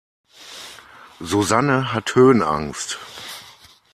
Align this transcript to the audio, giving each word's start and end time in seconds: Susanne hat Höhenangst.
Susanne 1.19 1.93
hat 1.93 2.15
Höhenangst. 2.15 2.97